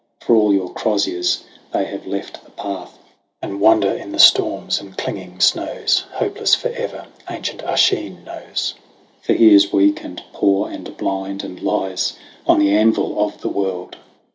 For 0.19 0.35
all 0.35 0.51
your 0.51 0.73
croziers, 0.73 1.43
they 1.73 1.85
have 1.85 2.07
left 2.07 2.43
the 2.43 2.49
path 2.49 2.97
And 3.39 3.61
wander 3.61 3.91
in 3.91 4.11
the 4.11 4.17
storms 4.17 4.81
and 4.81 4.97
clinging 4.97 5.39
snows, 5.41 6.05
Hopeless 6.13 6.55
for 6.55 6.69
ever: 6.69 7.05
ancient 7.29 7.63
Oisin 7.63 8.23
knows, 8.23 8.73
For 9.21 9.33
he 9.33 9.53
is 9.53 9.71
weak 9.71 10.03
and 10.03 10.23
poor 10.33 10.71
and 10.71 10.97
blind, 10.97 11.43
and 11.43 11.61
lies 11.61 12.13
On 12.47 12.57
the 12.57 12.75
anvil 12.75 13.23
of 13.23 13.41
the 13.41 13.49
world. 13.49 13.97